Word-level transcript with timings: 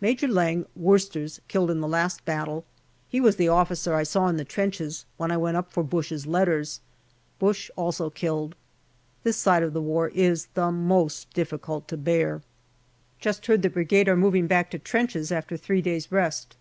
Major 0.00 0.26
Lang, 0.26 0.64
Worcesters, 0.74 1.38
killed 1.48 1.70
in 1.70 1.82
the 1.82 1.86
last 1.86 2.24
battle. 2.24 2.64
He 3.10 3.20
was 3.20 3.36
the 3.36 3.48
officer 3.50 3.92
I 3.94 4.04
saw 4.04 4.26
in 4.28 4.38
the 4.38 4.42
trenches 4.46 5.04
when 5.18 5.30
I 5.30 5.36
went 5.36 5.58
up 5.58 5.70
for 5.70 5.82
Bush's 5.82 6.26
letters. 6.26 6.80
Bush 7.38 7.70
also 7.76 8.08
killed. 8.08 8.54
This 9.22 9.36
side 9.36 9.62
of 9.62 9.74
the 9.74 9.82
war 9.82 10.08
is 10.14 10.46
the 10.54 10.72
most 10.72 11.30
difficult 11.34 11.88
to 11.88 11.98
bear. 11.98 12.40
Just 13.20 13.48
heard 13.48 13.60
that 13.60 13.74
Brigade 13.74 14.08
are 14.08 14.16
moving 14.16 14.46
back 14.46 14.70
to 14.70 14.78
trenches 14.78 15.30
after 15.30 15.58
three 15.58 15.82
days' 15.82 16.10
rest. 16.10 16.56